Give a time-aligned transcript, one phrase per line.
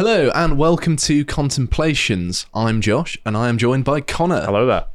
[0.00, 2.46] Hello and welcome to Contemplations.
[2.54, 4.40] I'm Josh and I am joined by Connor.
[4.46, 4.86] Hello there.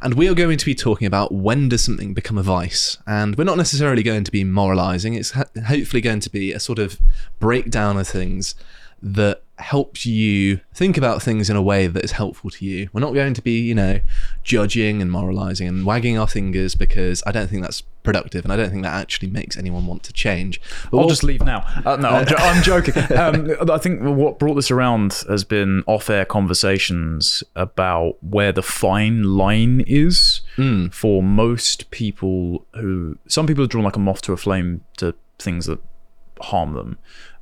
[0.00, 2.96] And we are going to be talking about when does something become a vice.
[3.04, 6.60] And we're not necessarily going to be moralizing, it's ho- hopefully going to be a
[6.60, 7.00] sort of
[7.40, 8.54] breakdown of things
[9.02, 12.88] that helps you think about things in a way that is helpful to you.
[12.92, 14.00] We're not going to be, you know,
[14.42, 18.56] judging and moralizing and wagging our fingers because I don't think that's productive and I
[18.56, 20.60] don't think that actually makes anyone want to change.
[20.90, 21.60] But I'll what- just leave now.
[21.86, 22.94] Uh, no, I'm, jo- I'm joking.
[23.16, 29.22] Um, I think what brought this around has been off-air conversations about where the fine
[29.22, 30.40] line is
[30.90, 32.66] for most people.
[32.74, 35.80] Who some people are drawn like a moth to a flame to things that
[36.40, 36.98] harm them.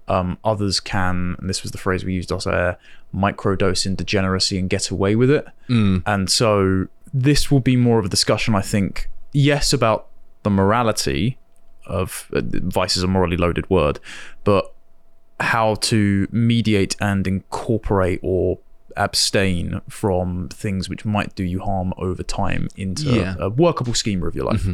[0.09, 2.77] Um, others can, and this was the phrase we used off air,
[3.15, 5.47] microdose in degeneracy and get away with it.
[5.69, 10.09] And so this will be more of a discussion, I think, yes, about
[10.42, 11.38] the morality
[11.87, 14.01] of uh, vice is a morally loaded word,
[14.45, 14.73] but
[15.41, 18.59] how to mediate and incorporate or
[18.97, 23.34] abstain from things which might do you harm over time into Yeah.
[23.39, 24.67] a workable schema of your life.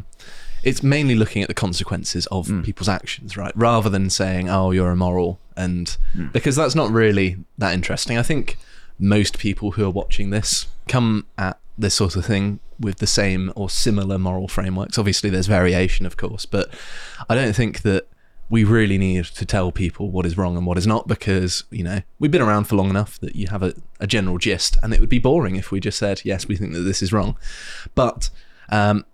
[0.69, 3.53] It's mainly looking at the consequences of people's actions, right?
[3.57, 5.97] Rather than saying, "Oh, you're immoral," and
[6.33, 8.19] because that's not really that interesting.
[8.19, 8.59] I think
[8.99, 13.51] most people who are watching this come at this sort of thing with the same
[13.57, 14.99] or similar moral frameworks.
[14.99, 16.69] Obviously, there's variation, of course, but
[17.31, 18.07] I don't think that
[18.51, 21.85] we really need to tell people what is wrong and what is not because you
[21.85, 24.95] know we've been around for long enough that you have a, a general gist and
[24.95, 27.37] it would be boring if we just said yes we think that this is wrong
[27.95, 28.31] but
[28.71, 29.05] um,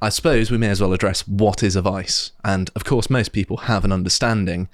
[0.00, 2.32] I suppose we may as well address what is a vice.
[2.44, 4.68] And of course, most people have an understanding,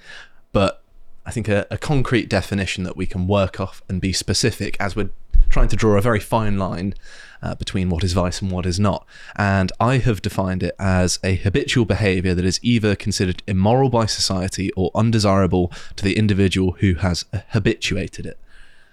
[0.51, 0.83] but
[1.25, 4.95] I think a, a concrete definition that we can work off and be specific as
[4.95, 5.11] we're
[5.49, 6.93] trying to draw a very fine line
[7.41, 9.05] uh, between what is vice and what is not.
[9.35, 14.07] And I have defined it as a habitual behavior that is either considered immoral by
[14.07, 18.39] society or undesirable to the individual who has habituated it.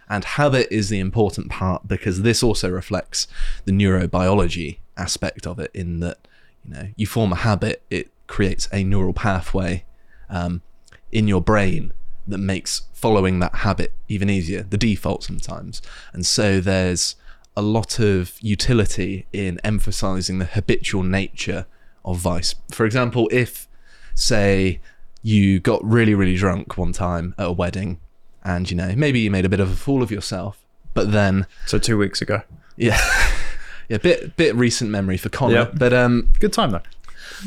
[0.09, 3.27] And habit is the important part because this also reflects
[3.65, 6.19] the neurobiology aspect of it, in that
[6.65, 9.85] you know you form a habit, it creates a neural pathway
[10.29, 10.63] um,
[11.11, 11.93] in your brain
[12.27, 15.83] that makes following that habit even easier, the default sometimes.
[16.13, 17.17] And so there's
[17.57, 21.67] a lot of utility in emphasizing the habitual nature
[22.05, 22.55] of vice.
[22.71, 23.69] For example, if
[24.15, 24.81] say
[25.23, 28.01] you got really really drunk one time at a wedding
[28.43, 30.65] and you know maybe you made a bit of a fool of yourself
[30.95, 32.43] but then So two weeks ago,
[32.77, 33.01] yeah
[33.91, 35.71] yeah bit bit recent memory for connor Yeah.
[35.75, 36.81] but um good time though.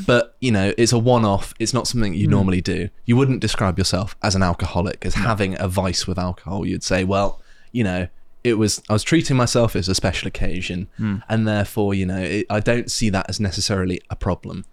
[0.08, 1.54] but you know it's a one-off.
[1.60, 2.90] It's not something you normally do.
[3.06, 6.66] You wouldn't describe yourself as an alcoholic as having a vice with alcohol.
[6.66, 8.08] You'd say well you know
[8.44, 10.88] it was i was treating myself as a special occasion
[11.30, 14.66] and therefore you know it, i don't see that as necessarily a problem.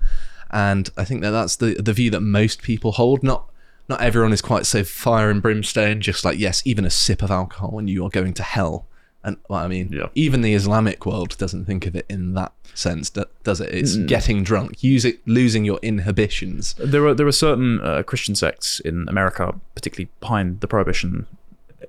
[0.51, 3.23] And i think that that's the the view that most people hold.
[3.23, 3.41] Not
[3.89, 7.31] not everyone is quite so fire and brimstone just like yes even a sip of
[7.31, 8.87] alcohol and you are going to hell
[9.25, 10.07] and well, I mean, Yeah.
[10.15, 13.75] even the Islamic world doesn't think of it in that sense, does it?
[13.75, 16.75] It's getting drunk, use it, losing your inhibitions.
[16.79, 21.27] There are there are certain uh, Christian sects in America, particularly behind the Prohibition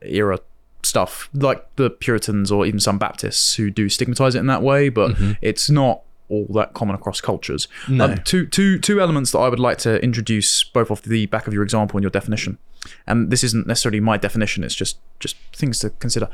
[0.01, 0.39] era
[0.83, 4.89] stuff, like the Puritans or even some Baptists who do stigmatize it in that way,
[4.89, 7.67] but it's not all that common across cultures.
[7.89, 8.05] No.
[8.05, 11.45] Um, two, two, two elements that I would like to introduce both off the back
[11.45, 12.57] of your example and your definition.
[13.05, 16.29] And this isn't necessarily my definition, it's just just things to consider.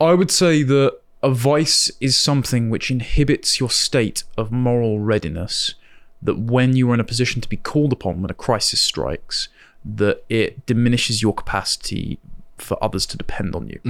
[0.00, 5.74] I would say that a vice is something which inhibits your state of moral readiness
[6.22, 9.48] that when you are in a position to be called upon when a crisis strikes,
[9.84, 12.18] that it diminishes your capacity
[12.58, 13.80] for others to depend on you.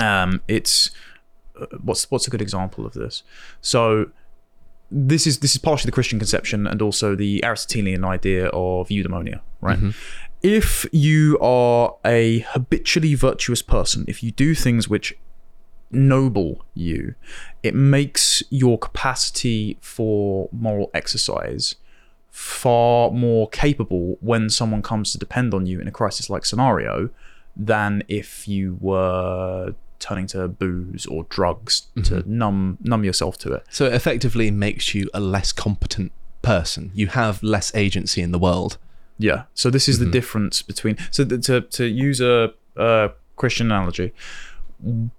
[0.00, 0.90] Um, it's
[1.60, 3.22] uh, what's what's a good example of this?
[3.60, 4.10] So
[4.90, 9.40] this is this is partially the Christian conception and also the Aristotelian idea of eudaimonia,
[9.60, 9.78] right?
[10.42, 15.16] If you are a habitually virtuous person, if you do things which
[15.90, 17.14] noble you,
[17.62, 21.76] it makes your capacity for moral exercise
[22.30, 27.10] far more capable when someone comes to depend on you in a crisis like scenario
[27.54, 32.38] than if you were turning to booze or drugs to mm-hmm.
[32.38, 33.64] numb numb yourself to it.
[33.70, 36.10] So it effectively makes you a less competent
[36.40, 36.90] person.
[36.94, 38.78] You have less agency in the world.
[39.22, 39.44] Yeah.
[39.54, 44.12] So this is the difference between so th- to to use a, a Christian analogy,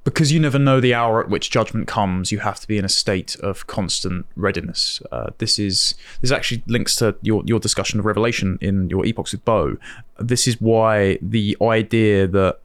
[0.03, 2.31] because you never know the hour at which judgment comes.
[2.31, 5.01] You have to be in a state of constant readiness.
[5.11, 9.31] Uh, this is this actually links to your your discussion of Revelation in your epochs
[9.31, 9.77] with Bo.
[10.19, 12.59] This is why the idea that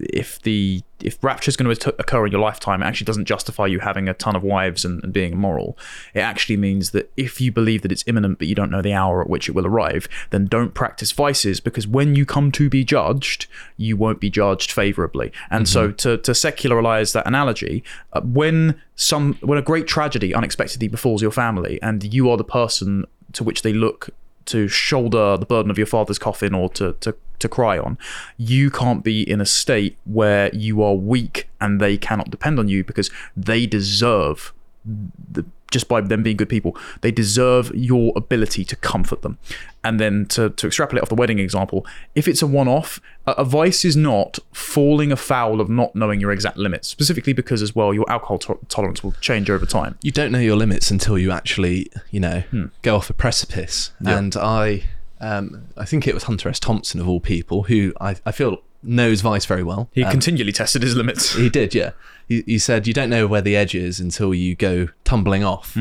[0.00, 3.66] if the if rapture is going to occur in your lifetime, it actually doesn't justify
[3.66, 5.78] you having a ton of wives and, and being immoral.
[6.12, 8.92] It actually means that if you believe that it's imminent but you don't know the
[8.92, 12.68] hour at which it will arrive, then don't practice vices because when you come to
[12.68, 13.46] be judged,
[13.76, 15.32] you won't be judged favorably.
[15.50, 20.88] And so to to secularize that analogy, uh, when some when a great tragedy unexpectedly
[20.88, 24.10] befalls your family and you are the person to which they look
[24.48, 27.98] to shoulder the burden of your father's coffin or to, to, to cry on,
[28.36, 32.68] you can't be in a state where you are weak and they cannot depend on
[32.68, 34.52] you because they deserve
[34.84, 39.38] the, just by them being good people, they deserve your ability to comfort them.
[39.84, 43.32] And then to, to extrapolate off the wedding example, if it's a one off, a,
[43.32, 47.74] a vice is not falling afoul of not knowing your exact limits, specifically because, as
[47.74, 49.98] well, your alcohol to- tolerance will change over time.
[50.02, 52.66] You don't know your limits until you actually, you know, hmm.
[52.82, 53.92] go off a precipice.
[54.00, 54.18] Yeah.
[54.18, 54.84] And I,
[55.20, 56.60] um, I think it was Hunter S.
[56.60, 59.88] Thompson of all people who I, I feel knows Vice very well.
[59.92, 61.34] He Um, continually tested his limits.
[61.34, 61.90] He did, yeah.
[62.28, 65.76] He, he said you don't know where the edge is until you go tumbling off,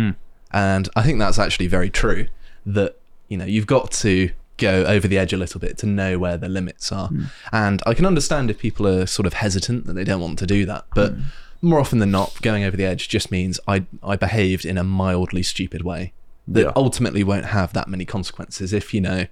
[0.52, 2.28] and I think that's actually very true.
[2.66, 2.98] That
[3.28, 6.38] you know you've got to go over the edge a little bit to know where
[6.38, 7.10] the limits are,
[7.52, 10.48] and I can understand if people are sort of hesitant that they don't want to
[10.48, 11.14] do that, but
[11.62, 14.84] more often than not, going over the edge just means I I behaved in a
[14.84, 16.14] mildly stupid way
[16.48, 16.72] that Yeah.
[16.76, 19.26] ultimately won't have that many consequences if you know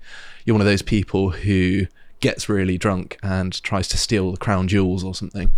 [0.45, 1.87] you're one of those people who
[2.19, 5.51] gets really drunk and tries to steal the crown jewels or something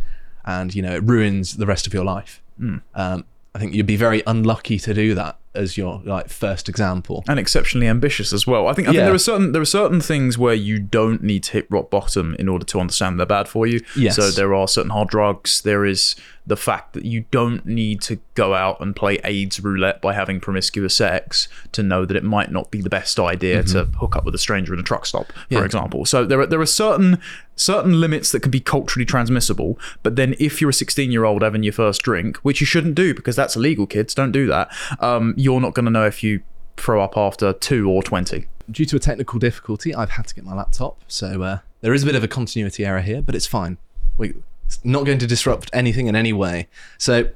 [0.45, 2.77] and you know it ruins the rest of your life Hmm.
[2.95, 3.25] um,
[3.55, 7.39] i think you'd be very unlucky to do that as your like first example and
[7.39, 8.67] exceptionally ambitious as well.
[8.67, 11.43] I think I think there are certain there are certain things where you don't need
[11.43, 13.81] to hit rock bottom in order to understand they're bad for you.
[13.95, 14.15] Yes.
[14.15, 15.61] So there are certain hard drugs.
[15.61, 16.15] There is
[16.45, 20.39] the fact that you don't need to go out and play AIDS roulette by having
[20.39, 24.23] promiscuous sex to know that it might not be the best idea to hook up
[24.23, 25.53] with a stranger in a truck stop, for Mm-hmm.
[25.55, 25.65] Yeah.
[25.65, 26.05] example.
[26.05, 27.19] So there are there are certain
[27.57, 29.77] certain limits that can be culturally transmissible.
[30.03, 32.95] But then if you're a 16 year old having your first drink, which you shouldn't
[32.95, 34.69] do because that's illegal, kids, don't do that.
[34.99, 36.41] Um, you're not going to know if you
[36.75, 38.45] throw up after two or 20.
[38.69, 41.01] due to a technical difficulty i've had to get my laptop.
[41.07, 43.77] So uh, there is a bit of a continuity error here but it's fine.
[44.17, 44.33] We,
[44.65, 46.67] it's not going to disrupt anything in any way.
[46.97, 47.29] So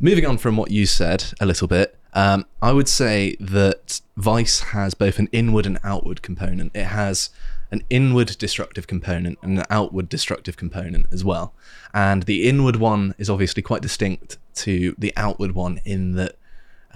[0.00, 4.60] moving on from what you said a little bit um, i would say that vice
[4.60, 6.74] has both an inward and outward component.
[6.74, 7.30] It has
[7.70, 11.52] an inward destructive component and an outward destructive component as well.
[11.92, 16.36] And the inward one is obviously quite distinct to the outward one in that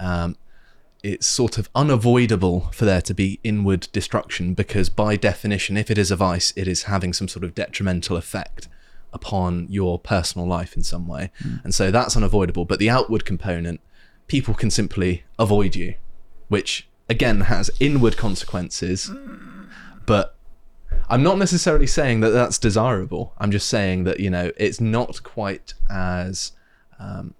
[0.03, 0.35] um,
[1.01, 5.97] it's sort of unavoidable for there to be inward destruction because by definition if it
[5.97, 8.69] is a vice it is having some sort of detrimental effect
[9.11, 11.29] upon your personal life in some way.
[11.63, 12.65] And so that's unavoidable.
[12.65, 13.79] But the outward component
[14.27, 15.93] people can simply avoid you
[16.47, 19.09] which again has inward consequences.
[20.05, 20.35] But
[21.09, 23.33] I'm not necessarily saying that that's desirable.
[23.39, 26.51] I'm just saying that you know it's not quite as
[26.99, 27.33] um,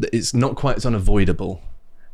[0.00, 1.62] it's not quite as unavoidable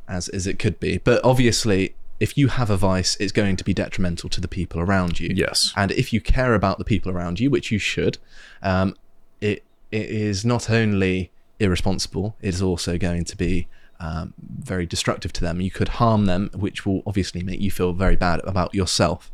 [0.08, 0.98] as as it could be.
[0.98, 4.80] But obviously, if you have a vice, it's going to be detrimental to the people
[4.80, 5.32] around you.
[5.34, 5.72] Yes.
[5.76, 8.18] And if you care about the people around you, which you should,
[8.62, 8.94] um,
[9.40, 11.30] it it is not only
[11.60, 13.68] irresponsible, it is also going to be
[14.00, 15.60] um, very destructive to them.
[15.60, 19.30] You could harm them, which will obviously make you feel very bad about yourself.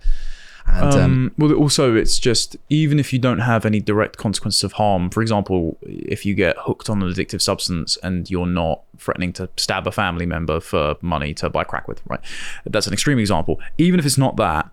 [0.68, 4.62] And um, Um, well, also, it's just even if you don't have any direct consequences
[4.62, 8.82] of harm, for example, if you get hooked on an addictive substance and you're not
[8.98, 12.20] threatening to stab a family member for money to buy crack with, right?
[12.64, 13.60] That's an extreme example.
[13.78, 14.70] Even if it's not that,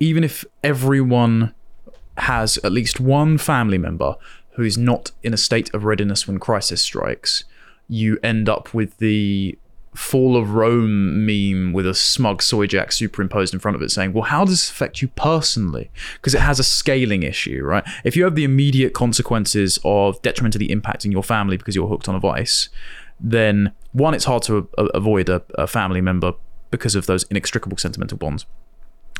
[0.00, 1.54] even if everyone
[2.18, 4.16] has at least one family member
[4.52, 7.44] who is not in a state of readiness when crisis strikes,
[7.88, 9.56] you end up with the
[9.94, 14.12] fall of Rome meme with a smug soy jack superimposed in front of it saying,
[14.12, 15.90] well, how does this affect you personally?
[16.14, 17.84] Because it has a scaling issue, right?
[18.04, 22.14] If you have the immediate consequences of detrimentally impacting your family because you're hooked on
[22.14, 22.68] a vice,
[23.18, 26.34] then one, it's hard to a- avoid a, a family member
[26.70, 28.46] because of those inextricable sentimental bonds.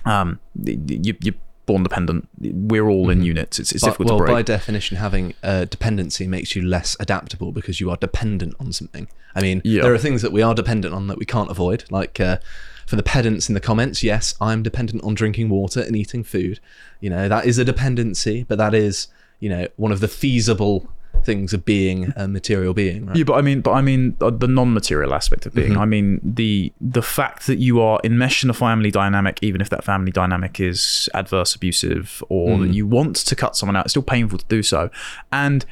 [0.04, 1.34] Um, you, you're
[1.68, 2.28] born dependent.
[2.40, 3.58] We're all in units.
[3.60, 4.34] It's, it's But- difficult well, to break.
[4.36, 9.06] by definition, having a dependency makes you less adaptable because you are dependent on something.
[9.36, 9.82] I mean, Yeah.
[9.82, 11.84] there are things that we are dependent on that we can't avoid.
[11.90, 12.38] Like uh,
[12.86, 16.58] for the pedants in the comments, yes, I'm dependent on drinking water and eating food.
[17.00, 19.08] You know, that is a dependency, but that is,
[19.38, 20.88] you know, one of the feasible
[21.24, 23.06] things of being a material being.
[23.06, 23.16] Right?
[23.16, 25.72] Yeah, but I mean, but I mean uh, the non-material aspect of being.
[25.72, 25.80] Mm-hmm.
[25.80, 29.70] I mean the the fact that you are enmeshed in a family dynamic, even if
[29.70, 32.74] that family dynamic is adverse, abusive, or that mm.
[32.74, 34.90] you want to cut someone out, it's still painful to do so.
[35.32, 35.64] And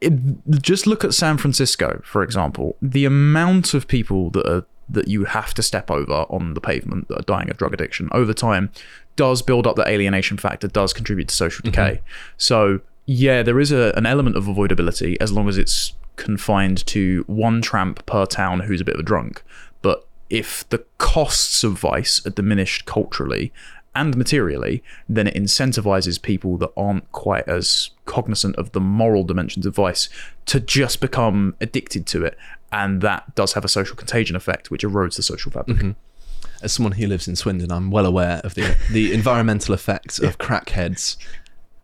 [0.00, 0.12] it,
[0.62, 2.76] just look at San Francisco, for example.
[2.80, 7.08] The amount of people that are that you have to step over on the pavement
[7.08, 8.70] that are dying of drug addiction over time
[9.16, 11.72] does build up the alienation factor, does contribute to social mm-hmm.
[11.72, 12.00] decay.
[12.36, 17.24] So yeah, there is a, an element of avoidability as long as it's confined to
[17.26, 19.42] one tramp per town who's a bit of a drunk.
[19.80, 23.50] But if the costs of vice are diminished culturally
[23.94, 29.64] and materially, then it incentivizes people that aren't quite as cognizant of the moral dimensions
[29.64, 30.10] of vice
[30.44, 32.36] to just become addicted to it.
[32.70, 35.78] And that does have a social contagion effect, which erodes the social fabric.
[35.78, 35.90] Mm-hmm.
[36.62, 40.36] As someone who lives in Swindon, I'm well aware of the the environmental effects of
[40.36, 41.16] crackheads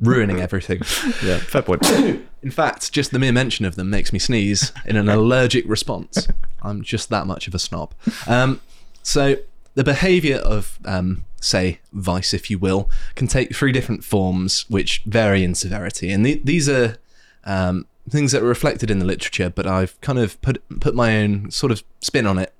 [0.01, 0.79] ruining everything.
[1.27, 1.85] Yeah, fair point.
[2.43, 6.29] In fact, just the mere mention of them makes me sneeze in an allergic response.
[6.63, 7.95] I'm just that much of a snob.
[8.27, 8.61] Um,
[9.03, 9.37] so,
[9.75, 15.03] the behaviour of, um, say, vice, if you will, can take three different forms which
[15.07, 16.11] vary in severity.
[16.11, 16.97] And the- these are
[17.45, 21.17] um, things that are reflected in the literature, but I've kind of put, put my
[21.19, 22.53] own sort of spin on it,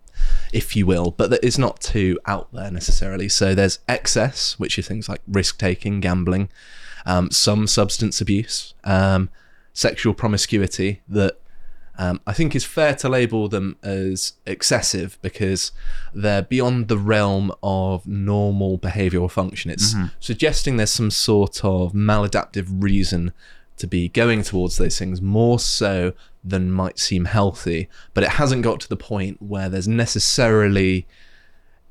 [0.53, 3.29] if you will, but that is not too out there necessarily.
[3.29, 6.49] So, there's excess, which are things like risk taking, gambling,
[7.07, 9.29] um, some substance abuse, um,
[9.73, 11.39] sexual promiscuity that
[11.97, 15.71] um, I think is fair to label them as excessive because
[16.13, 19.71] they're beyond the realm of normal behavioral function.
[19.71, 23.33] It's suggesting there's some sort of maladaptive reason
[23.77, 28.63] to be going towards those things more so than might seem healthy, but it hasn't
[28.63, 31.07] got to the point where there's necessarily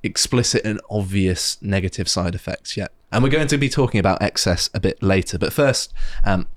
[0.02, 2.92] explicit and obvious negative side effects yet.
[3.14, 5.38] And we're going to be talking about excess a bit later.
[5.38, 5.94] But first,
[6.26, 6.48] um,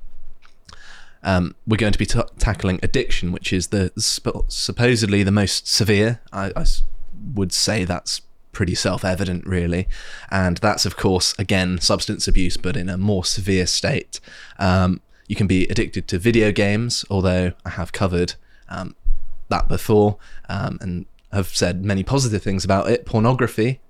[1.22, 5.68] um, we're going to be t- tackling addiction, which is the sp- supposedly the most
[5.68, 6.20] severe.
[6.32, 6.52] I
[7.34, 8.22] would say that's
[8.52, 9.86] pretty self-evident, really,
[10.30, 14.18] and that's of course again substance abuse, but in a more severe state.
[14.58, 18.34] Um, you can be addicted to video games, although I have covered
[18.70, 18.96] um,
[19.50, 20.16] that before
[20.48, 23.04] um, and have said many positive things about it.
[23.04, 23.80] Pornography.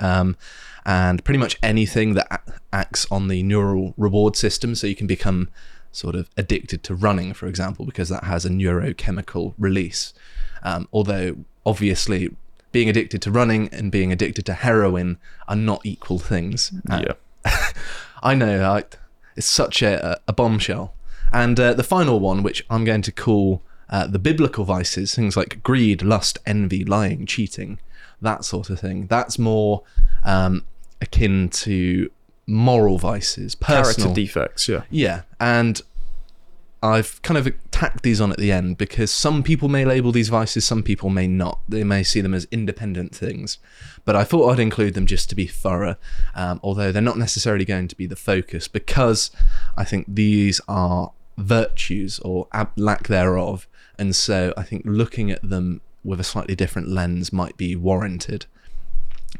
[0.87, 5.51] And pretty much anything that acts on the neural reward system, so you can become
[5.91, 10.15] sort of addicted to running, for example, because that has a neurochemical release.
[10.63, 12.37] Um, although, obviously,
[12.71, 16.73] being addicted to running and being addicted to heroin are not equal things.
[16.89, 17.73] Uh, yeah.
[18.23, 18.85] I know, I,
[19.35, 20.95] it's such a, a bombshell.
[21.33, 25.37] And uh, the final one, which I'm going to call uh, the biblical vices, things
[25.37, 27.81] like greed, lust, envy, lying, cheating,
[28.21, 29.07] that sort of thing.
[29.07, 29.83] That's more
[30.25, 30.65] um,
[31.01, 32.11] akin to
[32.47, 34.83] moral vices, Character defects, yeah.
[34.91, 35.81] Yeah, and
[36.83, 40.29] I've kind of tacked these on at the end because some people may label these
[40.29, 41.59] vices, some people may not.
[41.69, 43.59] They may see them as independent things.
[44.05, 45.97] But I thought I'd include them just to be thorough,
[46.35, 49.31] um, although they're not necessarily going to be the focus because
[49.77, 53.67] I think these are virtues or ab- lack thereof.
[53.99, 58.47] And so I think looking at them with a slightly different lens might be warranted.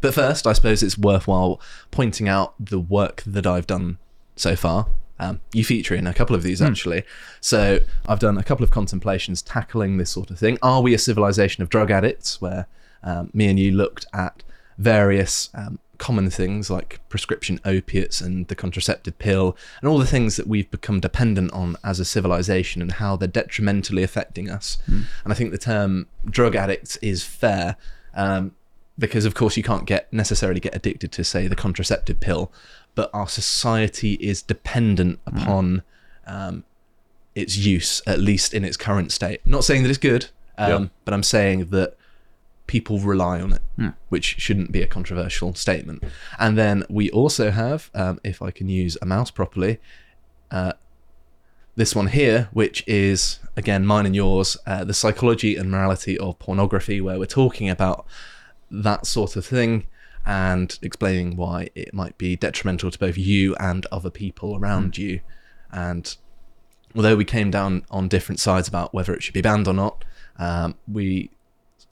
[0.01, 1.61] But first, I suppose it's worthwhile
[1.91, 3.99] pointing out the work that I've done
[4.37, 4.87] so far.
[5.19, 7.03] Um, you feature in a couple of these actually.
[7.41, 10.59] So I've done a couple of contemplations tackling this sort of thing.
[10.63, 12.41] Are we a civilization of drug addicts?
[12.41, 12.67] Where
[13.03, 14.43] um, me and you looked at
[14.77, 20.37] various um, common things like prescription opiates and the contraceptive pill and all the things
[20.37, 24.77] that we've become dependent on as a civilization and how they're detrimentally affecting us.
[25.25, 27.77] And I think the term drug addicts is fair.
[28.15, 28.53] Um,
[28.99, 32.51] because of course you can't get necessarily get addicted to say the contraceptive pill
[32.95, 35.83] but our society is dependent upon
[36.27, 36.65] um,
[37.35, 39.41] its use at least in its current state.
[39.45, 40.27] Not saying that it's good
[40.57, 40.89] um, Yeah.
[41.05, 41.97] but i'm saying that
[42.67, 46.03] people rely on it which shouldn't be a controversial statement.
[46.39, 49.79] And then we also have um, if i can use a mouse properly
[50.51, 50.73] uh,
[51.77, 56.39] this one here, which is again mine and yours, uh, the psychology and morality of
[56.39, 58.07] pornography, where we're talking about
[58.71, 59.87] that sort of thing
[60.25, 65.21] and explaining why it might be detrimental to both you and other people around you.
[65.71, 66.17] And
[66.95, 70.05] although we came down on different sides about whether it should be banned or not,
[70.39, 71.31] um, we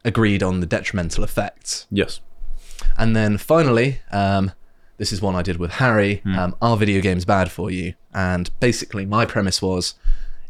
[0.05, 1.87] agreed on the detrimental effects.
[1.91, 2.21] Yes.
[2.99, 4.53] And then finally, um,
[4.97, 6.23] this is one I did with Harry.
[6.39, 7.95] Um, are video games bad for you?
[8.13, 9.95] And basically, my premise was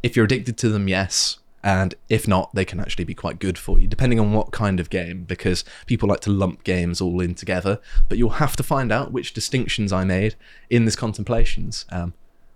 [0.02, 1.38] if you're addicted to them, yes.
[1.64, 4.78] And if not, they can actually be quite good for you, depending on what kind
[4.78, 7.80] of game, because people like to lump games all in together.
[8.06, 10.34] But you'll have to find out which distinctions I made
[10.68, 11.86] in this contemplations.
[11.88, 12.12] Um,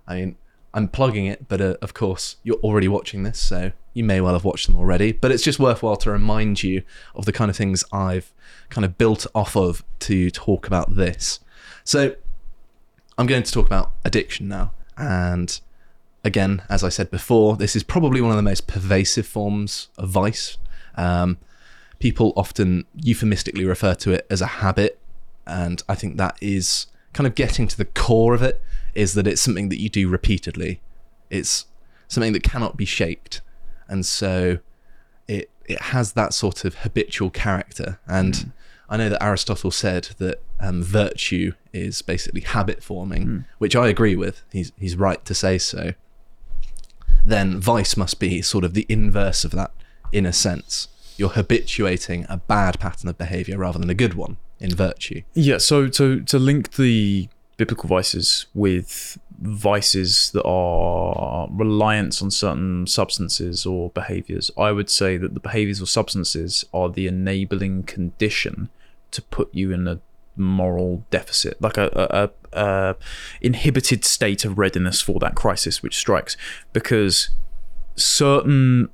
[0.07, 0.37] I mean,
[0.75, 4.35] I'm plugging it, but uh, of course, you're already watching this, so you may well
[4.35, 5.13] have watched them already.
[5.13, 6.83] But it's just worthwhile to remind you
[7.15, 8.31] of the kind of things I've
[8.69, 11.41] kind of built off of to talk about this.
[11.83, 12.15] So,
[13.17, 14.73] I'm going to talk about addiction now.
[14.99, 15.59] And
[16.29, 20.11] again, as I said before, this is probably one of the most pervasive forms of
[20.11, 20.59] vice.
[20.95, 21.39] Um,
[21.99, 25.01] people often euphemistically refer to it as a habit,
[25.47, 28.63] and I think that is kind of getting to the core of it
[28.95, 30.81] is that it's something that you do repeatedly.
[31.31, 31.67] It's
[32.07, 33.41] something that cannot be shaked,
[33.89, 34.59] and so
[35.27, 37.99] it it has that sort of habitual character.
[38.07, 38.53] And
[38.89, 44.17] I know that Aristotle said that um, virtue is basically habit forming, which I agree
[44.17, 44.43] with.
[44.53, 45.93] He's he's right to say so.
[47.29, 49.71] Then vice must be sort of the inverse of that,
[50.13, 50.89] in a sense.
[51.19, 55.23] You're habituating a bad pattern of behavior rather than a good one in virtue.
[55.35, 62.87] Yeah, so to to link the biblical vices with vices that are reliance on certain
[62.87, 68.71] substances or behaviors, I would say that the behaviors or substances are the enabling condition
[69.11, 70.01] to put you in a
[70.39, 72.97] moral deficit, like a, a, a,
[73.41, 76.37] inhibited state of readiness for that crisis which strikes,
[76.73, 77.31] because
[77.97, 78.89] certain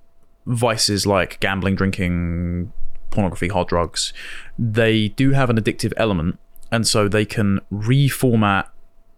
[0.47, 2.73] vices like gambling, drinking,
[3.11, 4.13] pornography, hard drugs,
[4.59, 6.39] they do have an addictive element,
[6.71, 8.69] and so they can reformat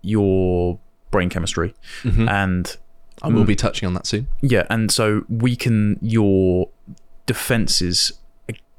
[0.02, 0.78] your
[1.10, 2.28] brain chemistry, mm-hmm.
[2.28, 2.76] and
[3.22, 3.48] I will mm.
[3.48, 4.28] be touching on that soon.
[4.42, 6.68] yeah, and so weaken your
[7.24, 8.12] defenses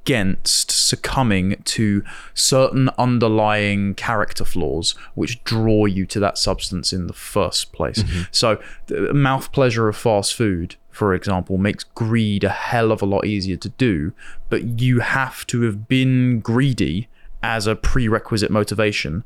[0.08, 2.02] against succumbing to
[2.34, 8.02] certain underlying character flaws which draw you to that substance in the first place.
[8.02, 8.22] Mm-hmm.
[8.32, 13.06] So, the mouth pleasure of fast food, for example, makes greed a hell of a
[13.06, 14.14] lot easier to do,
[14.48, 17.10] but you have to have been greedy
[17.44, 19.26] as a prerequisite motivation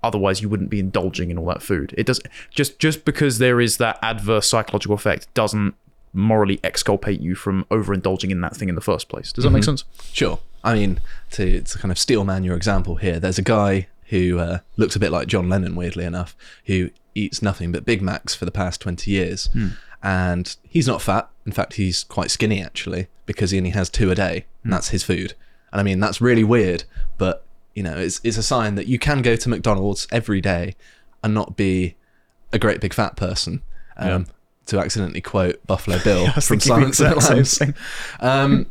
[0.00, 2.20] otherwise you wouldn't be indulging in all that food it does
[2.50, 5.74] just just because there is that adverse psychological effect doesn't
[6.12, 9.64] morally exculpate you from overindulging in that thing in the first place does that make
[9.64, 10.38] sense Sure.
[10.64, 11.00] I mean,
[11.32, 14.96] to, to kind of steel man your example here, there's a guy who uh, looks
[14.96, 18.50] a bit like John Lennon, weirdly enough, who eats nothing but Big Macs for the
[18.50, 19.48] past 20 years.
[20.02, 21.28] And he's not fat.
[21.46, 24.88] In fact, he's quite skinny, actually, because he only has two a day, and that's
[24.88, 25.34] his food.
[25.72, 26.84] And I mean, that's really weird,
[27.18, 30.74] but, you know, it's, it's a sign that you can go to McDonald's every day
[31.22, 31.96] and not be
[32.52, 33.62] a great big fat person.
[33.96, 34.26] Um,
[34.68, 37.62] To accidentally quote Buffalo Bill was from Silence of the Lambs.
[38.20, 38.66] Um,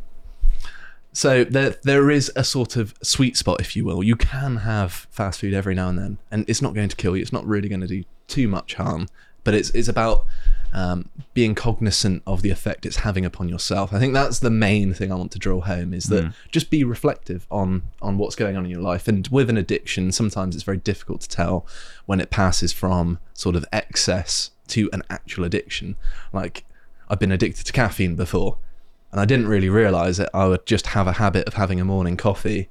[1.12, 4.04] so there there is a sort of sweet spot, if you will.
[4.04, 7.16] You can have fast food every now and then, and it's not going to kill
[7.16, 7.22] you.
[7.22, 9.08] It's not really going to do too much harm,
[9.42, 10.26] but it's it's about
[10.72, 13.92] um, being cognizant of the effect it's having upon yourself.
[13.92, 16.84] I think that's the main thing I want to draw home is that just be
[16.84, 19.08] reflective on on what's going on in your life.
[19.08, 21.66] And with an addiction, sometimes it's very difficult to tell
[22.06, 25.96] when it passes from sort of excess to an actual addiction.
[26.32, 26.64] Like
[27.08, 28.58] I've been addicted to caffeine before,
[29.10, 30.28] and I didn't really realize it.
[30.34, 32.68] I would just have a habit of having a morning coffee,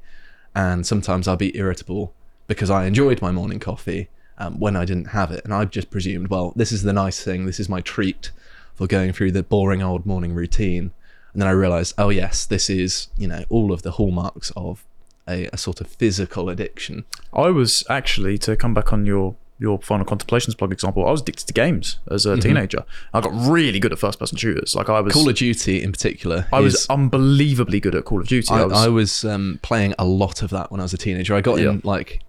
[0.56, 2.14] and sometimes I'd be irritable
[2.48, 5.90] because I enjoyed my morning coffee um, when I didn't have it, and I just
[5.90, 8.32] presumed, well, this is the nice thing, this is my treat
[8.76, 10.92] for going through the boring old morning routine,
[11.34, 14.86] and then I realized, oh yes, this is you know all of the hallmarks of
[15.28, 17.06] a, a sort of physical addiction.
[17.34, 21.08] I was actually to come back on your your final contemplations plug example.
[21.08, 22.84] I was addicted to games as a teenager.
[23.14, 24.76] I got really good at first person shooters.
[24.76, 26.48] Like I was, Call of Duty in particular.
[26.54, 28.48] I was unbelievably good at Call of Duty.
[28.54, 30.98] I, I was, I was um, playing a lot of that when I was a
[30.98, 31.34] teenager.
[31.36, 31.72] I got Yeah.
[31.72, 32.22] in like,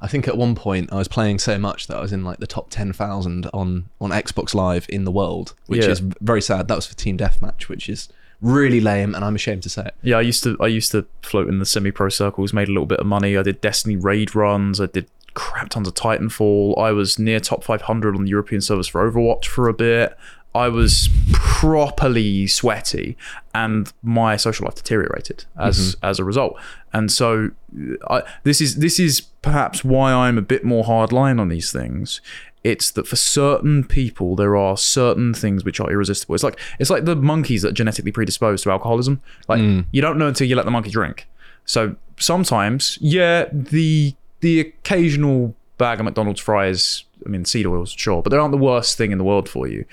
[0.00, 2.38] I think at one point I was playing so much that I was in like
[2.38, 5.90] the top ten thousand on on Xbox Live in the world, which Yeah.
[5.90, 6.68] is very sad.
[6.68, 8.08] That was for Team Deathmatch, which is
[8.42, 9.94] really lame, and I'm ashamed to say it.
[10.02, 12.70] yeah, I used to I used to float in the semi pro circles, made a
[12.72, 13.36] little bit of money.
[13.36, 14.80] I did Destiny raid runs.
[14.80, 16.76] I did crap tons of Titanfall.
[16.78, 20.16] I was near top 500 on the European service for Overwatch for a bit.
[20.54, 23.16] I was properly sweaty,
[23.54, 26.06] and my social life deteriorated as mm-hmm.
[26.06, 26.58] as a result.
[26.94, 31.38] And so, uh, I, this is this is perhaps why I'm a bit more hardline
[31.38, 32.22] on these things.
[32.64, 36.34] It's that for certain people there are certain things which are irresistible.
[36.34, 39.20] It's like it's like the monkeys that are genetically predisposed to alcoholism.
[39.48, 39.84] Like mm.
[39.92, 41.28] you don't know until you let the monkey drink.
[41.66, 48.22] So sometimes, yeah, the the occasional bag of McDonald's fries, I mean seed oils, sure,
[48.22, 49.84] but they aren't the worst thing in the world for you.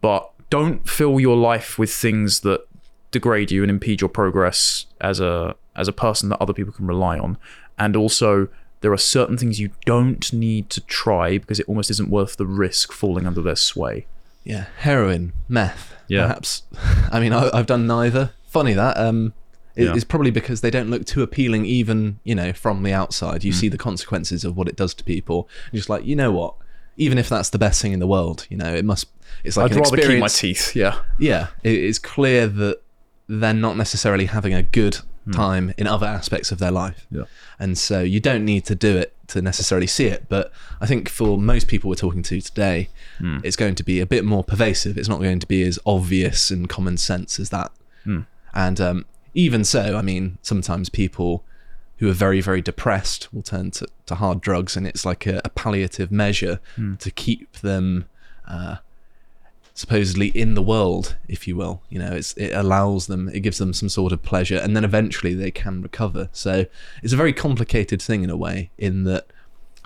[0.00, 2.66] But don't fill your life with things that
[3.10, 6.86] degrade you and impede your progress as a as a person that other people can
[6.86, 7.38] rely on.
[7.78, 8.48] And also
[8.82, 12.46] there are certain things you don't need to try because it almost isn't worth the
[12.46, 14.06] risk falling under their sway.
[14.44, 16.22] Yeah, heroin, meth, Yeah.
[16.26, 16.64] perhaps.
[17.12, 18.32] I mean, I, I've done neither.
[18.48, 18.96] Funny that.
[18.98, 19.32] Um,
[19.76, 19.94] it- Yeah.
[19.94, 23.42] it's probably because they don't look too appealing, even you know, from the outside.
[23.42, 23.46] Hmm.
[23.48, 25.48] You see the consequences of what it does to people.
[25.72, 26.54] You're just like, you know what?
[26.96, 29.06] Even if that's the best thing in the world, you know, it must.
[29.44, 30.76] It's like I'd rather keep my teeth.
[30.76, 30.98] Yeah.
[31.18, 32.82] yeah, it, it's clear that
[33.28, 34.98] they're not necessarily having a good
[35.32, 37.06] time in other aspects of their life.
[37.10, 37.18] Hmm.
[37.18, 37.24] Yeah.
[37.58, 40.26] And so you don't need to do it to necessarily see it.
[40.28, 43.38] But I think for most people we're talking to today, Hmm.
[43.44, 44.98] it's going to be a bit more pervasive.
[44.98, 47.70] It's not going to be as obvious and common sense as that.
[48.04, 48.22] Hmm.
[48.52, 49.04] And um,
[49.34, 51.44] even so, I mean, sometimes people
[51.98, 55.40] who are very, very depressed will turn to, to hard drugs, and it's like a,
[55.44, 56.60] a palliative measure
[56.98, 58.06] to keep them
[58.48, 58.76] uh,
[59.74, 61.80] supposedly in the world, if you will.
[61.88, 64.84] You know, it's, it allows them, it gives them some sort of pleasure, and then
[64.84, 66.28] eventually they can recover.
[66.32, 66.66] So
[67.02, 69.26] it's a very complicated thing in a way, in that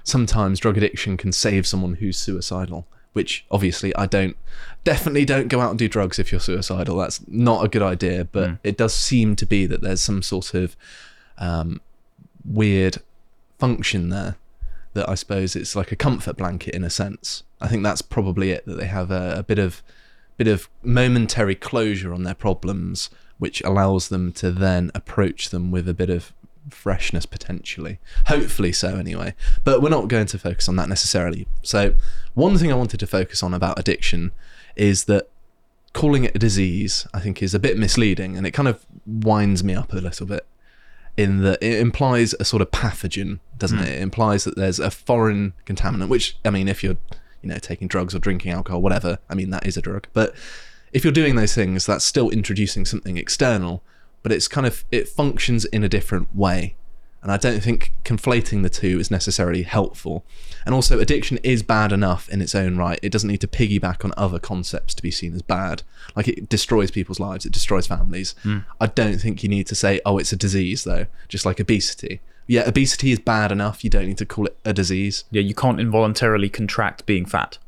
[0.03, 2.87] sometimes drug addiction can save someone who's suicidal.
[3.17, 4.37] Which obviously I don't,
[4.85, 6.99] definitely don't go out and do drugs if you're suicidal.
[6.99, 8.25] That's not a good idea.
[8.25, 10.77] But it does seem to be that there's some sort of
[11.39, 11.81] um,
[12.45, 12.99] weird
[13.59, 14.37] function there
[14.93, 17.43] that I suppose it's like a comfort blanket in a sense.
[17.61, 19.83] I think that's probably it that they have a, a bit of
[20.37, 25.89] bit of momentary closure on their problems, which allows them to then approach them with
[25.89, 26.35] a bit of
[26.71, 27.99] freshness potentially.
[28.27, 29.35] Hopefully so anyway.
[29.65, 31.47] But we're not going to focus on that necessarily.
[31.63, 31.95] So
[32.35, 34.33] one thing I wanted to focus on about addiction
[34.75, 35.29] is that
[35.93, 39.65] calling it a disease I think is a bit misleading and it kind of winds
[39.65, 40.47] me up a little bit
[41.17, 43.85] in that it implies a sort of pathogen, doesn't hmm.
[43.85, 43.91] it?
[43.91, 46.99] It implies that there's a foreign contaminant, which I mean, if you're,
[47.43, 50.09] you know, taking drugs or drinking alcohol, whatever, I mean, that is a drug.
[50.13, 50.35] But
[50.93, 53.83] if you're doing those things, that's still introducing something external,
[54.27, 56.75] but it's kind of it functions in a different way.
[57.23, 60.25] And I don't think conflating the two is necessarily helpful.
[60.65, 62.99] And also, addiction is bad enough in its own right.
[63.05, 65.85] It doesn't need to piggyback on other concepts to be seen as bad.
[66.17, 68.35] Like it destroys people's lives, it destroys families.
[68.43, 68.59] Hmm.
[68.81, 72.21] I don't think you need to say, oh, it's a disease, though, just like obesity.
[72.49, 73.85] Yeah, obesity is bad enough.
[73.85, 75.23] You don't need to call it a disease.
[75.31, 77.59] Yeah, you can't involuntarily contract being fat.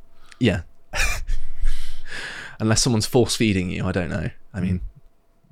[0.41, 0.63] Yeah.
[2.59, 4.31] Unless someone's force feeding you, I don't know.
[4.53, 4.81] I mean,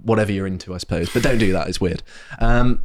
[0.07, 1.12] whatever you're into, I suppose.
[1.12, 2.03] But don't do that, it's weird.
[2.40, 2.83] Um,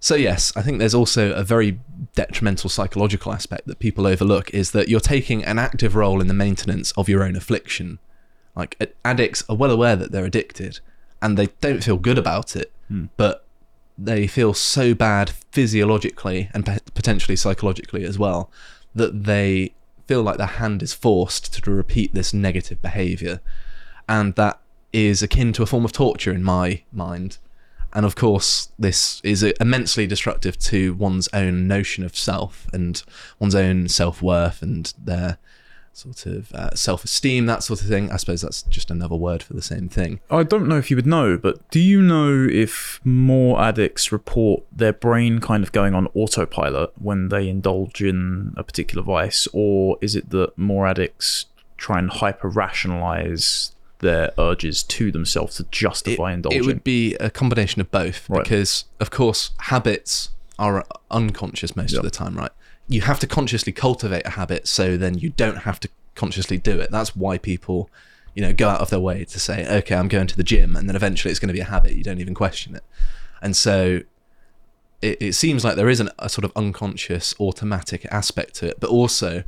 [0.00, 1.78] so, yes, I think there's also a very
[2.14, 6.34] detrimental psychological aspect that people overlook is that you're taking an active role in the
[6.34, 8.00] maintenance of your own affliction.
[8.56, 10.80] Like, addicts are well aware that they're addicted
[11.22, 12.72] and they don't feel good about it,
[13.16, 13.46] but
[13.96, 18.50] they feel so bad physiologically and potentially psychologically as well
[18.94, 19.72] that they
[20.08, 23.40] feel like their hand is forced to repeat this negative behavior
[24.08, 24.58] and that
[24.92, 27.38] is akin to a form of torture in my mind.
[27.92, 33.02] And of course this is immensely destructive to one's own notion of self and
[33.38, 35.38] one's own self-worth and their
[35.92, 38.10] sort of uh, self-esteem that sort of thing.
[38.10, 40.20] I suppose that's just another word for the same thing.
[40.30, 44.64] I don't know if you would know, but do you know if more addicts report
[44.72, 49.98] their brain kind of going on autopilot when they indulge in a particular vice, or
[50.00, 56.32] is it that more addicts try and hyper rationalize their urges to themselves to justify
[56.34, 56.60] indulging?
[56.60, 58.44] It would be a combination of both Right.
[58.44, 61.98] because, of course, habits are unconscious most Yep.
[62.00, 62.50] of the time, right?
[62.88, 66.78] You have to consciously cultivate a habit so then you don't have to consciously do
[66.78, 66.90] it.
[66.90, 67.88] That's why people,
[68.34, 70.76] you know, go out of their way to say, okay, I'm going to the gym,
[70.76, 71.92] and then eventually it's going to be a habit.
[71.94, 72.84] You don't even question it.
[73.40, 74.00] And so
[75.00, 78.78] it, it seems like there is an, a sort of unconscious automatic aspect to it,
[78.80, 79.42] but also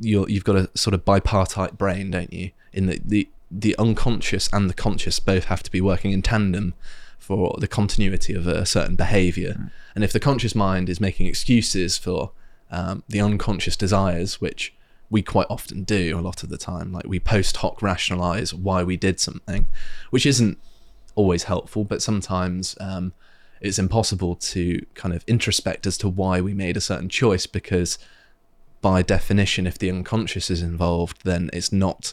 [0.00, 2.50] you're, you've got a sort of bipartite brain, don't you?
[2.72, 6.74] In the, the the unconscious and the conscious both have to be working in tandem
[7.18, 9.70] for the continuity of a certain behavior.
[9.94, 12.32] And if the conscious mind is making excuses for
[12.70, 14.74] um, the unconscious desires, which
[15.10, 18.82] we quite often do a lot of the time, like we post hoc rationalize why
[18.82, 19.66] we did something,
[20.10, 20.58] which isn't
[21.14, 23.12] always helpful, but sometimes um,
[23.60, 27.98] it's impossible to kind of introspect as to why we made a certain choice because
[28.80, 32.12] by definition, if the unconscious is involved, then it's not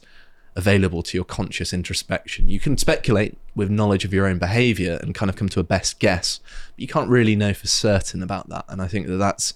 [0.56, 2.48] available to your conscious introspection.
[2.48, 5.63] You can speculate with knowledge of your own behavior and kind of come to a
[5.63, 6.39] best guess,
[6.76, 8.65] but you can't really know for certain about that.
[8.70, 9.54] And I think that that's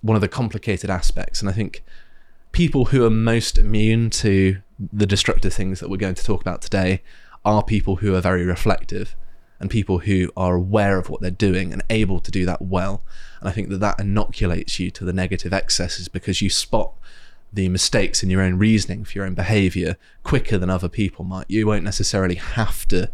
[0.00, 1.40] one of the complicated aspects.
[1.40, 1.82] And I think
[2.52, 4.60] people who are most immune to
[4.92, 7.02] the destructive things that we're going to talk about today
[7.44, 9.14] are people who are very reflective
[9.58, 13.02] and people who are aware of what they're doing and able to do that well.
[13.40, 16.94] And I think that that inoculates you to the negative excesses because you spot
[17.52, 21.46] the mistakes in your own reasoning for your own behavior quicker than other people might.
[21.48, 23.10] You won't necessarily have to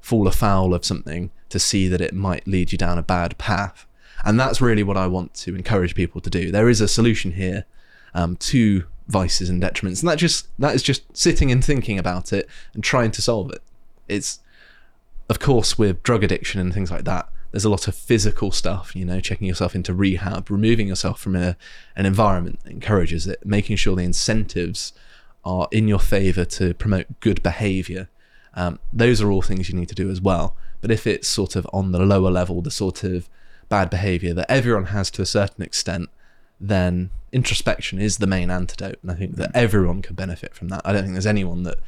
[0.00, 3.86] fall afoul of something to see that it might lead you down a bad path.
[4.24, 6.50] And that's really what I want to encourage people to do.
[6.50, 7.64] There is a solution here
[8.14, 12.32] um, to vices and detriments, and that just that is just sitting and thinking about
[12.32, 13.62] it and trying to solve it.
[14.08, 14.40] It's
[15.28, 18.94] of course with drug addiction and things like that there's a lot of physical stuff
[18.94, 21.56] you know checking yourself into rehab removing yourself from a,
[21.96, 24.92] an environment that encourages it making sure the incentives
[25.48, 28.08] are in your favor to promote good behavior.
[28.54, 30.54] Um, those are all things you need to do as well.
[30.80, 33.28] But if it's sort of on the lower level the sort of
[33.68, 36.08] bad behavior that everyone has to a certain extent
[36.60, 38.98] then introspection is the main antidote.
[39.02, 40.82] And i think that everyone could benefit from that.
[40.84, 41.78] I don't think there's anyone that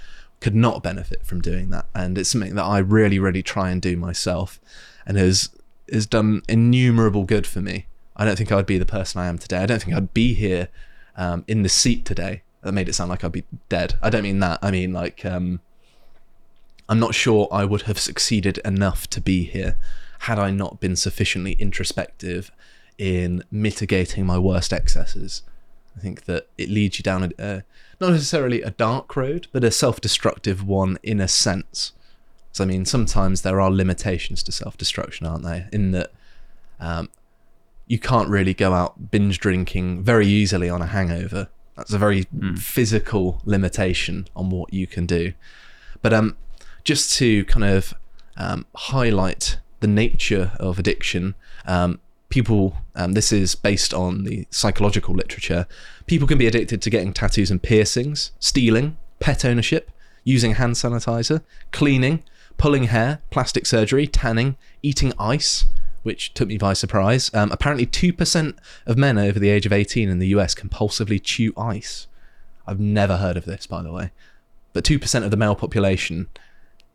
[0.40, 1.86] could not benefit from doing that.
[1.94, 4.60] And it's something that i really really try and do myself
[5.06, 5.50] and has
[5.92, 7.86] has done innumerable good for me.
[8.16, 9.58] I don't think I'd be the person I am today.
[9.58, 10.68] I don't think I'd be here
[11.16, 12.42] um, in the seat today.
[12.62, 13.94] That made it sound like I'd be dead.
[14.02, 14.58] I don't mean that.
[14.62, 15.60] I mean like um,
[16.88, 19.76] I'm not sure I would have succeeded enough to be here
[20.20, 22.50] had I not been sufficiently introspective
[22.98, 25.42] in mitigating my worst excesses.
[25.96, 27.60] I think that it leads you down a, uh,
[28.00, 31.92] not necessarily a dark road, but a self-destructive one in a sense.
[32.52, 35.68] So I mean, sometimes there are limitations to self-destruction, aren't there?
[35.72, 36.12] In that
[36.80, 37.08] um,
[37.86, 41.48] you can't really go out binge drinking very easily on a hangover.
[41.76, 45.32] That's a very physical limitation on what you can do.
[46.02, 46.36] But um,
[46.84, 47.94] just to kind of
[48.36, 51.34] um, highlight the nature of addiction,
[51.66, 55.66] um, people, um, this is based on the psychological literature,
[56.06, 59.90] people can be addicted to getting tattoos and piercings, stealing, pet ownership,
[60.22, 62.22] using hand sanitizer, cleaning,
[62.60, 65.64] pulling hair, plastic surgery, tanning, eating ice,
[66.02, 67.30] which took me by surprise.
[67.32, 71.54] Um, apparently, 2% of men over the age of 18 in the US compulsively chew
[71.56, 72.06] ice.
[72.66, 74.10] I've never heard of this, by the way.
[74.74, 76.28] But 2% of the male population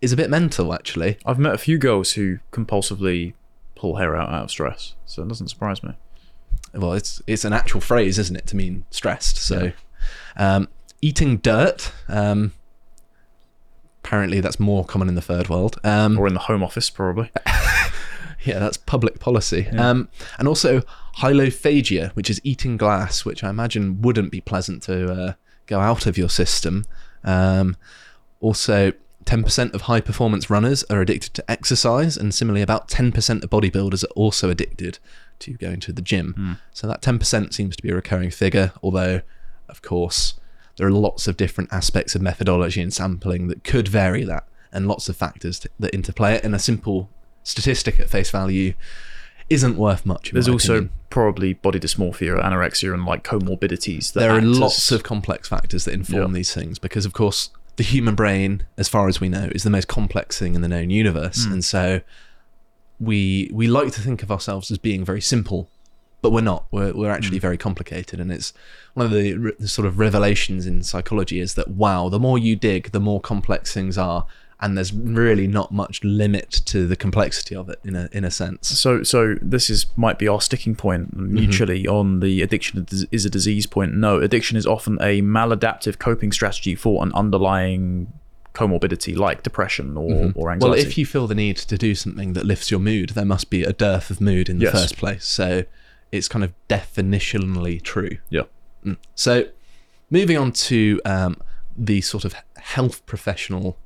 [0.04, 1.18] is a bit mental, actually.
[1.26, 3.34] I've met a few girls who compulsively
[3.74, 5.96] pull hair out out of stress, so it doesn't surprise me.
[6.76, 9.38] Well, it's it's an actual phrase, isn't it, to mean stressed?
[9.38, 9.72] So,
[10.38, 10.68] um,
[11.02, 11.92] eating dirt.
[12.08, 12.54] Um,
[14.06, 15.80] apparently, that's more common in the third world.
[15.84, 17.32] Um, Or in the home office, probably.
[18.44, 19.68] Yeah, that's public policy.
[19.70, 20.84] Um, and also
[21.18, 25.34] hylophagia, which is eating glass, which I imagine wouldn't be pleasant to uh,
[25.66, 26.86] go out of your system.
[27.24, 27.76] Um,
[28.42, 28.92] also,
[29.26, 34.04] 10% of high performance runners are addicted to exercise, and similarly, about 10% of bodybuilders
[34.04, 35.00] are also addicted
[35.40, 36.60] to going to the gym.
[36.72, 39.22] So that 10% seems to be a recurring figure, although,
[39.68, 40.36] of course,
[40.78, 44.88] there are lots of different aspects of methodology and sampling that could vary that, and
[44.88, 46.44] lots of factors t- that interplay it.
[46.44, 47.10] And a simple
[47.44, 48.74] statistic at face value
[49.50, 50.32] isn't worth much.
[50.32, 50.92] There's also opinion.
[51.12, 54.12] probably body dysmorphia, anorexia, and like comorbidities.
[54.14, 56.38] That there are act as- lots of complex factors that inform Yeah.
[56.38, 59.70] these things because, of course, the human brain, as far as we know, is the
[59.70, 61.54] most complex thing in the known universe, hmm.
[61.54, 62.02] and so
[63.00, 65.70] we we like to think of ourselves as being very simple,
[66.26, 66.66] but we're not.
[66.72, 67.44] We're we're actually hmm.
[67.44, 68.52] very complicated, and it's
[68.96, 72.40] one of the, re- the sort of revelations in psychology is that wow, the more
[72.40, 74.26] you dig, the more complex things are.
[74.60, 78.32] And there's really not much limit to the complexity of it, in a in a
[78.32, 78.70] sense.
[78.70, 81.94] So, so this is might be our sticking point mutually mm-hmm.
[81.94, 83.94] on the addiction is a disease point.
[83.94, 88.12] No, addiction is often a maladaptive coping strategy for an underlying
[88.56, 90.40] comorbidity like depression or, mm-hmm.
[90.40, 90.72] or anxiety.
[90.72, 93.52] Well, if you feel the need to do something that lifts your mood, there must
[93.52, 94.74] be a dearth of mood in the Yes.
[94.74, 95.26] first place.
[95.26, 95.66] So
[96.12, 98.18] it's kind of definitionally true.
[98.30, 98.44] yeah,
[99.16, 99.46] So
[100.10, 101.38] moving on to um,
[101.76, 103.78] the sort of health professional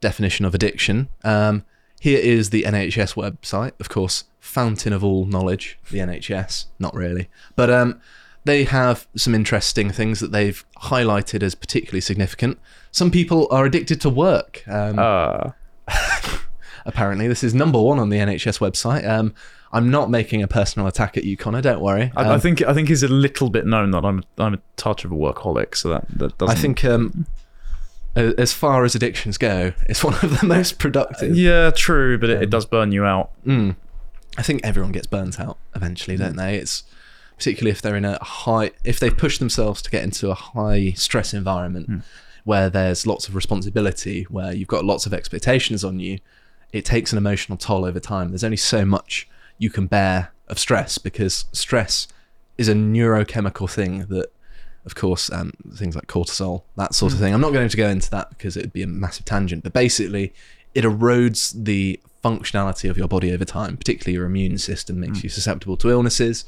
[0.00, 1.08] definition of addiction.
[1.24, 1.64] Um,
[2.00, 6.66] here is the NHS website, of course, fountain of all knowledge, the NHS.
[6.78, 7.28] Not really.
[7.54, 8.00] But um,
[8.44, 12.58] they have some interesting things that they've highlighted as particularly significant.
[12.92, 14.62] Some people are addicted to work.
[14.68, 15.50] Um, uh,
[16.86, 17.28] apparently.
[17.28, 19.06] This is number one on the NHS website.
[19.06, 19.34] Um,
[19.72, 21.60] I'm not making a personal attack at you, Connor.
[21.60, 22.12] Don't worry.
[22.16, 24.58] I, Um, I think I think it's a little bit known that I'm I'm a
[24.76, 26.56] touch of a workaholic, so that that doesn't.
[26.56, 27.26] I think um,
[28.14, 31.36] as far as addictions go, it's one of the most productive.
[31.36, 33.30] yeah, true, but it, it does burn you out.
[33.44, 33.76] Mm.
[34.38, 36.56] I think everyone gets burnt out eventually, don't they?
[36.56, 36.84] It's
[37.36, 40.92] particularly if they're in a high, if they push themselves to get into a high
[40.92, 42.02] stress environment
[42.44, 46.18] where there's lots of responsibility, where you've got lots of expectations on you.
[46.76, 48.30] It takes an emotional toll over time.
[48.30, 52.08] There's only so much you can bear of stress because stress
[52.58, 54.28] is a neurochemical thing that,
[54.84, 57.24] of course, um, things like cortisol, that sort of hmm.
[57.24, 57.34] thing.
[57.34, 60.32] I'm not going to go into that because it'd be a massive tangent, but basically,
[60.74, 64.56] it erodes the functionality of your body over time, particularly your immune hmm.
[64.58, 65.26] system makes hmm.
[65.26, 66.44] you susceptible to illnesses.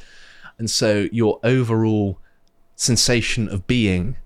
[0.59, 2.19] And so your overall
[2.77, 4.17] sensation of being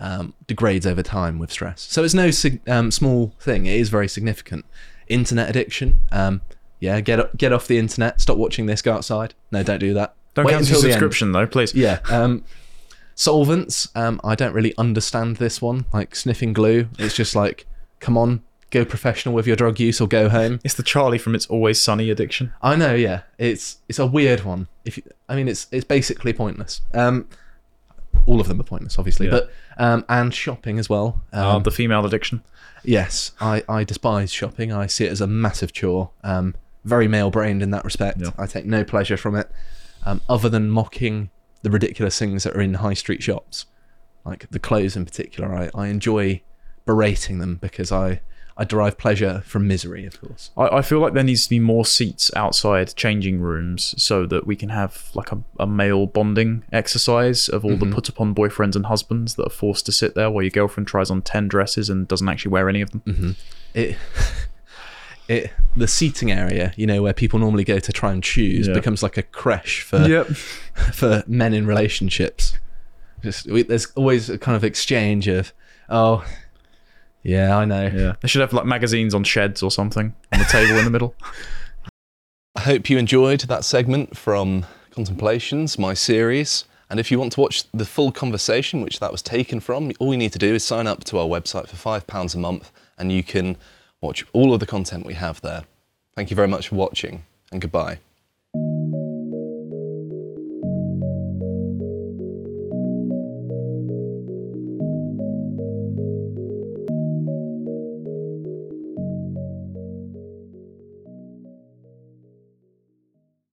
[0.00, 1.82] um, degrades over time with stress.
[1.82, 3.66] So it's no sig- um, small thing.
[3.66, 4.64] It is very significant.
[5.06, 6.00] Internet addiction.
[6.10, 6.40] Um,
[6.80, 8.20] yeah, get get off the internet.
[8.20, 8.82] Stop watching this.
[8.82, 9.34] Go outside.
[9.52, 10.14] No, don't do that.
[10.34, 10.92] Don't Wait cancel your until the end.
[10.94, 11.74] subscription though, please.
[11.74, 12.00] Yeah.
[12.10, 12.44] Um,
[13.14, 13.88] solvents.
[13.94, 15.84] Um, I don't really understand this one.
[15.92, 16.88] Like sniffing glue.
[16.98, 17.66] It's just like,
[17.98, 20.60] come on, go professional with your drug use or go home.
[20.64, 22.52] It's the Charlie from It's Always Sunny addiction.
[22.62, 23.22] I know, yeah.
[23.38, 24.68] It's it's a weird one.
[24.84, 26.80] If you, I mean, it's it's basically pointless.
[26.94, 27.28] Um,
[28.26, 29.32] all of them are pointless, obviously, Yeah.
[29.32, 31.22] but um, and shopping as well.
[31.32, 32.42] Um, Uh, the female addiction.
[32.84, 34.72] yes, I I despise shopping.
[34.72, 36.10] I see it as a massive chore.
[36.22, 38.20] Um, very male-brained in that respect.
[38.20, 38.30] Yeah.
[38.38, 39.50] I take no pleasure from it,
[40.06, 41.28] um, other than mocking
[41.62, 43.66] the ridiculous things that are in high street shops,
[44.24, 45.54] like the clothes in particular.
[45.54, 46.42] I I enjoy
[46.86, 48.20] berating them because I
[48.56, 50.50] I derive pleasure from misery, of course.
[50.56, 54.46] I, I feel like there needs to be more seats outside changing rooms so that
[54.46, 57.94] we can have like a, a male bonding exercise of all the mm-hmm.
[57.94, 61.10] put upon boyfriends and husbands that are forced to sit there while your girlfriend tries
[61.10, 63.02] on 10 dresses and doesn't actually wear any of them.
[63.06, 63.30] Mm-hmm.
[63.74, 63.96] It,
[65.28, 68.74] it, the seating area, you know, where people normally go to try and choose, Yeah.
[68.74, 70.24] becomes like a creche for
[70.92, 72.58] for men in relationships.
[73.22, 75.52] Just we, there's always a kind of exchange of,
[75.88, 76.24] oh,
[77.22, 77.86] yeah, I know.
[77.86, 78.14] Yeah.
[78.20, 81.14] They should have like magazines on sheds or something on the table in the middle.
[82.56, 86.64] I hope you enjoyed that segment from Contemplations, my series.
[86.90, 90.12] And if you want to watch the full conversation, which that was taken from, all
[90.12, 93.12] you need to do is sign up to our website for £5 a month and
[93.12, 93.56] you can
[94.00, 95.62] watch all of the content we have there.
[96.16, 98.00] Thank you very much for watching and goodbye.